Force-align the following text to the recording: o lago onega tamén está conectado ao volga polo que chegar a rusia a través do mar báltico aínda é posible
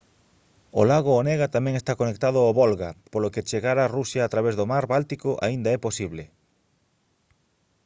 o 0.79 0.81
lago 0.91 1.11
onega 1.21 1.53
tamén 1.55 1.75
está 1.77 1.93
conectado 2.01 2.39
ao 2.41 2.55
volga 2.61 2.89
polo 3.11 3.31
que 3.33 3.45
chegar 3.49 3.77
a 3.79 3.91
rusia 3.97 4.21
a 4.23 4.31
través 4.33 4.53
do 4.59 4.65
mar 4.71 4.85
báltico 4.93 5.29
aínda 5.45 5.69
é 5.75 5.83
posible 5.87 6.23